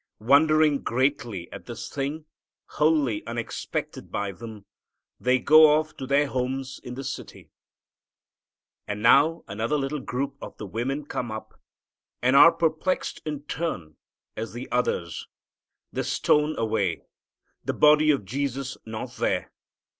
[0.17, 2.25] Wondering greatly at this thing,
[2.69, 4.65] wholly unexpected by them,
[5.19, 7.51] they go off to their homes in the city.
[8.87, 11.53] And now another little group of the women come up,
[12.19, 13.95] and are perplexed in turn
[14.35, 15.27] as the others,
[15.93, 17.03] the stone away,
[17.63, 19.51] the body of Jesus not there.